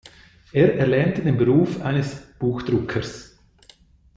[0.51, 3.37] Er erlernte den Beruf eines Buchdruckers.